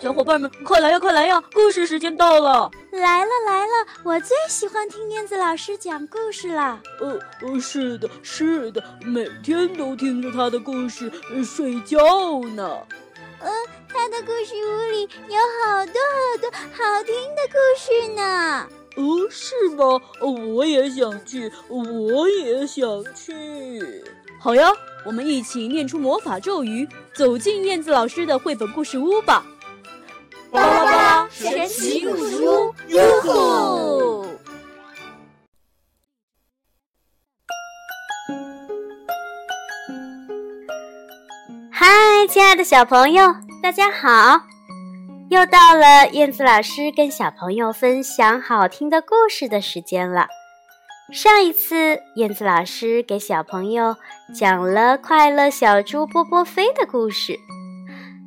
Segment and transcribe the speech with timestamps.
[0.00, 1.42] 小伙伴们，快来呀，快来呀！
[1.52, 2.70] 故事时间到了！
[2.92, 6.80] 来了来了，我最喜欢听燕子老师讲故事了。
[7.00, 11.10] 呃呃，是的，是的，每天都听着他的故事
[11.44, 11.98] 睡觉
[12.54, 12.78] 呢。
[13.40, 13.50] 嗯，
[13.88, 18.68] 他的故事屋里有好多好多好听的故事呢。
[18.94, 20.00] 哦，是吗？
[20.54, 22.86] 我也想去，我也想
[23.16, 24.04] 去。
[24.38, 24.70] 好呀，
[25.04, 29.44] 我们一起念出魔法咒语，走进燕子老师的绘本故事屋吧。
[30.50, 34.24] 巴拉巴神奇故事，哟吼！
[41.70, 41.86] 嗨，
[42.28, 44.40] 亲爱的小朋友，大家好！
[45.28, 50.28] 又到了燕子老师跟小朋友分享好听的故事的时间了。
[51.12, 53.96] 上一次，燕子老师给小朋友
[54.34, 57.38] 讲了快乐小猪波波飞的故事。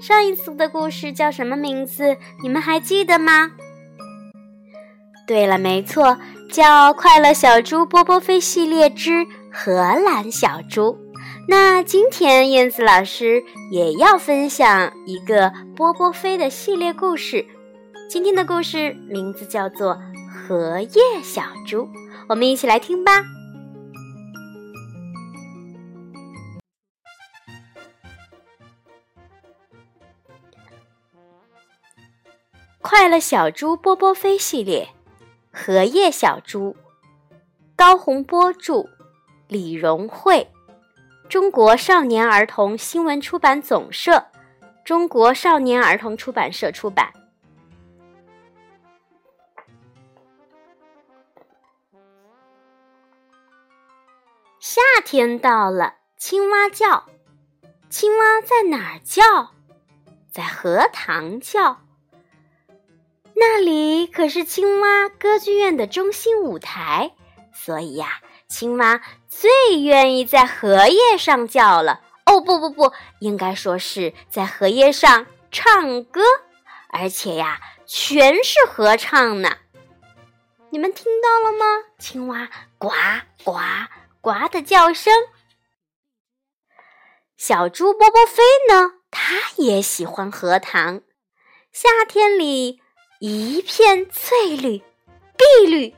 [0.00, 2.16] 上一次的故事叫什么名字？
[2.40, 3.50] 你们还记得吗？
[5.26, 6.16] 对了，没错，
[6.50, 10.92] 叫《快乐小猪波波飞系列之荷兰小猪》。
[11.48, 17.44] 那今天燕子老师也要分享一个波波飞的系列故事。
[18.08, 19.94] 今天的故事名字叫做
[20.32, 21.82] 《荷叶小猪》，
[22.28, 23.24] 我们一起来听吧。
[32.90, 34.88] 快乐小猪波波飞系列，
[35.52, 36.74] 《荷叶小猪》，
[37.76, 38.88] 高洪波著，
[39.46, 40.50] 李荣慧，
[41.28, 44.28] 中国少年儿童新闻出版总社，
[44.86, 47.12] 中国少年儿童出版社出版。
[54.58, 57.04] 夏天到了，青蛙叫，
[57.90, 59.50] 青蛙在哪儿叫？
[60.30, 61.82] 在荷塘叫。
[63.40, 67.12] 那里可是青蛙歌剧院的中心舞台，
[67.54, 69.48] 所以呀，青蛙最
[69.80, 72.00] 愿意在荷叶上叫了。
[72.26, 76.20] 哦，不不不，应该说是在荷叶上唱歌，
[76.90, 79.56] 而且呀，全是合唱呢。
[80.70, 81.64] 你们听到了吗？
[81.98, 82.90] 青蛙呱
[83.44, 83.54] 呱
[84.20, 85.12] 呱的叫声。
[87.36, 91.02] 小猪波波飞呢，它也喜欢荷塘，
[91.70, 92.82] 夏天里。
[93.20, 94.78] 一片翠绿、
[95.36, 95.92] 碧绿，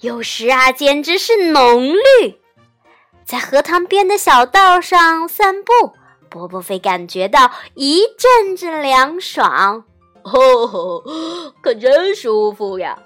[0.00, 2.40] 有时啊，简直是浓绿。
[3.24, 5.72] 在荷塘边的小道上散步，
[6.28, 9.84] 波波飞感觉到一阵阵凉爽，
[10.24, 11.04] 哦，
[11.62, 12.98] 可真舒服呀！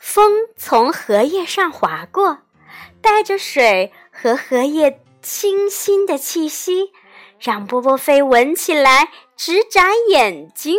[0.00, 2.38] 风从荷叶上划过，
[3.00, 6.90] 带着水和荷叶清新的气息，
[7.38, 10.76] 让波波飞闻起来直眨眼睛。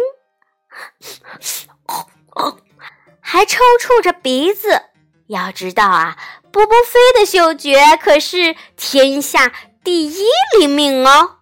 [3.19, 4.83] 还抽搐着鼻子。
[5.27, 6.17] 要知道啊，
[6.51, 9.51] 波波飞的嗅觉可是天下
[9.83, 10.27] 第一
[10.59, 11.37] 灵敏哦。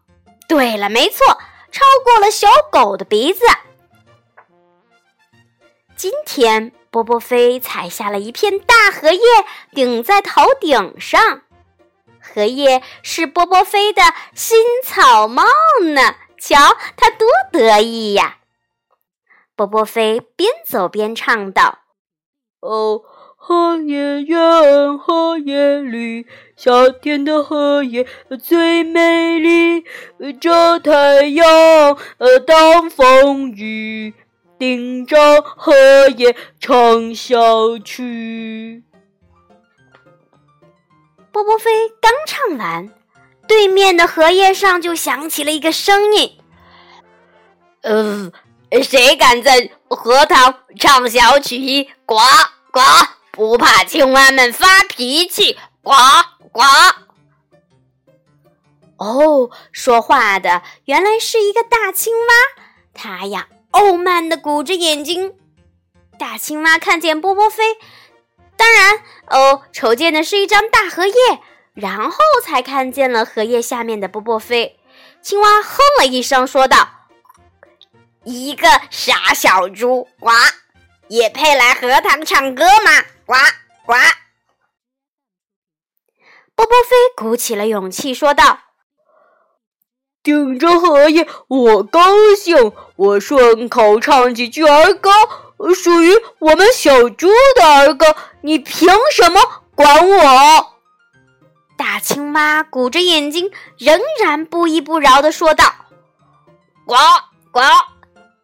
[0.48, 1.26] 对了，没错，
[1.72, 3.42] 超过了小狗的鼻子。
[5.96, 9.22] 今天，波波飞采下了一片大荷叶，
[9.74, 11.42] 顶在头顶上。
[12.20, 14.02] 荷叶是波波飞的
[14.34, 15.44] 新草帽
[15.94, 16.16] 呢。
[16.40, 18.38] 瞧，他多得意呀！
[19.62, 21.80] 波波飞边走边唱道
[22.62, 23.04] ：“哦，
[23.36, 28.08] 荷叶圆，荷叶绿，夏天的荷叶
[28.42, 29.86] 最美丽。
[30.40, 31.46] 遮太阳，
[32.18, 34.16] 呃，挡风雨，
[34.58, 35.74] 顶着荷
[36.18, 38.84] 叶唱小曲。”
[41.32, 42.90] 波波飞刚唱完，
[43.48, 46.32] 对面的荷叶上就响起了一个声音
[47.84, 48.32] ：“呃。”
[48.80, 51.90] 谁敢在荷塘唱小曲？
[52.06, 52.16] 呱
[52.72, 52.80] 呱！
[53.32, 55.58] 不怕青蛙们发脾气？
[55.82, 55.92] 呱
[56.52, 56.62] 呱！
[58.98, 62.34] 哦，说话的原来是一个大青蛙，
[62.94, 65.34] 它呀傲慢的鼓着眼睛。
[66.20, 67.64] 大青蛙看见波波飞，
[68.56, 71.14] 当然哦，瞅见的是一张大荷叶，
[71.74, 74.80] 然后才看见了荷叶下面的波波飞。
[75.22, 77.01] 青蛙哼了一声，说道。
[78.24, 80.30] 一个傻小猪，呱，
[81.08, 82.92] 也配来荷塘唱歌吗？
[83.26, 83.34] 呱
[83.86, 83.94] 呱！
[86.54, 88.60] 波波飞鼓起了勇气说道
[90.22, 95.10] ：“顶着荷叶，我高兴，我顺口唱几句儿歌，
[95.74, 99.42] 属于我们小猪的儿歌，你凭什么
[99.74, 100.74] 管我？”
[101.76, 105.66] 大青蛙鼓着眼睛，仍然不依不饶的说道
[106.86, 106.96] ：“呱
[107.50, 107.60] 呱！”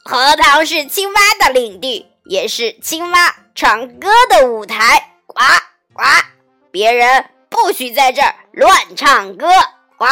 [0.08, 5.18] 荷塘是青蛙的领地，也是青蛙唱歌的舞台。
[5.26, 5.36] 呱
[5.92, 6.02] 呱，
[6.72, 9.50] 别人不许在这儿乱唱歌。
[9.98, 10.06] 呱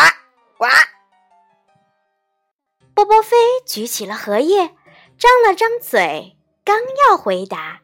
[0.57, 0.67] 呱。
[2.93, 4.75] 波波飞举起了荷叶，
[5.17, 6.77] 张了张嘴，刚
[7.07, 7.79] 要回答，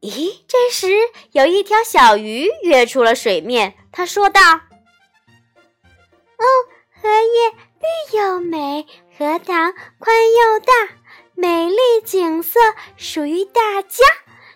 [0.00, 0.86] 咦，这时
[1.32, 3.74] 有一条小鱼跃出了水面。
[3.90, 4.40] 他说道
[6.38, 6.44] ：“哦，
[7.02, 7.50] 荷叶
[7.80, 8.86] 绿又美，
[9.18, 10.72] 荷塘宽又大，
[11.40, 12.58] 美丽景色
[12.96, 14.04] 属于大家。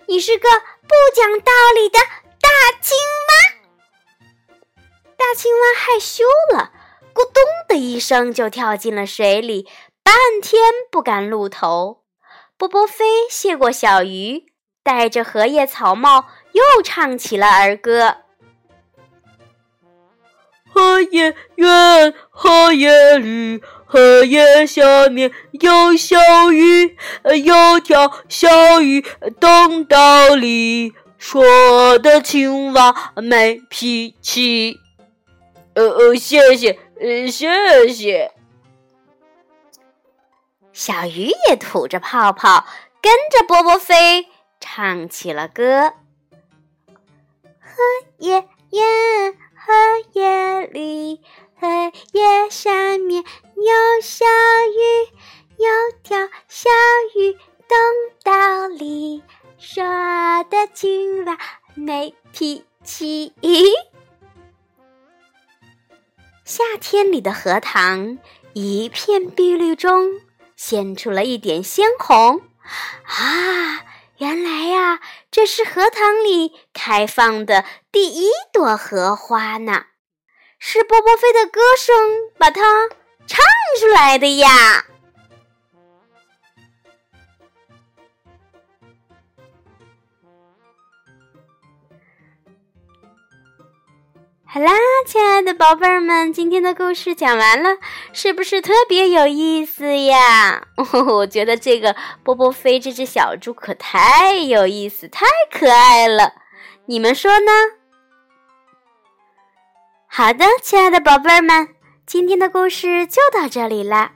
[0.08, 2.00] 你是个不讲道理的
[2.40, 2.49] 大
[2.81, 2.99] 青
[3.29, 3.32] 蛙。”
[5.17, 6.73] 大青蛙害羞了。
[7.14, 9.69] 咕咚的一声，就跳进了水里，
[10.02, 12.02] 半天不敢露头。
[12.56, 14.46] 波波飞谢过小鱼，
[14.82, 18.17] 戴着荷叶草帽，又唱起了儿歌：
[20.73, 26.16] 荷叶圆，荷叶绿，荷叶下面有小
[26.50, 26.96] 鱼，
[27.44, 29.04] 有条小鱼
[29.38, 34.80] 懂道理，说的青蛙没脾气。
[35.74, 36.78] 呃呃，谢谢。
[36.98, 38.32] 呃，谢谢。
[40.72, 42.66] 小鱼也吐着泡泡，
[43.02, 44.26] 跟着波波飞
[44.58, 45.92] 唱起了歌。
[47.60, 47.76] 荷
[48.16, 48.36] 叶
[48.70, 49.72] 圆，荷
[50.14, 51.20] 叶里，
[51.60, 51.68] 荷
[52.12, 52.81] 叶下
[66.54, 68.19] 夏天里的荷塘，
[68.52, 70.20] 一片碧绿中
[70.54, 72.43] 现出了一点鲜红。
[73.06, 73.81] 啊，
[74.19, 75.00] 原来呀，
[75.31, 79.87] 这是荷塘里开放的第一朵荷花呢！
[80.58, 81.96] 是波波飞的歌声
[82.37, 82.87] 把它
[83.26, 83.38] 唱
[83.81, 84.84] 出来的呀。
[94.54, 94.70] 好啦，
[95.06, 97.78] 亲爱的宝贝儿们，今天的故事讲完了，
[98.12, 100.69] 是不是特别有意思呀？
[101.08, 106.34] 我觉得这个波波飞这只小猪可太有意思，太可爱了，
[106.84, 107.50] 你们说呢？
[110.06, 111.69] 好的，亲爱的宝贝儿们，
[112.04, 114.12] 今天的故事就到这里啦。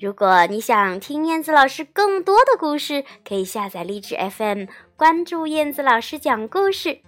[0.00, 7.00] 如果你想听燕子老师更多的故事，可以下载荔枝 FM，关注燕子老师讲故事。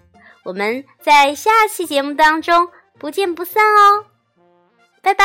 [0.45, 2.69] 我们在下期节目当中
[2.99, 4.07] 不见不散哦，
[5.03, 5.25] 拜拜。